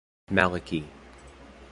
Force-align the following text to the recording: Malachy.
Malachy. 0.31 0.83